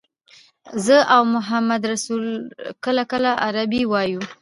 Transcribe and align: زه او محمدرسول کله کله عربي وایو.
زه 0.85 0.97
او 1.15 1.21
محمدرسول 1.35 2.23
کله 2.83 3.03
کله 3.11 3.31
عربي 3.45 3.81
وایو. 3.87 4.21